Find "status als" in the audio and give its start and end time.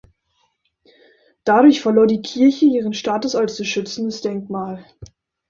2.95-3.53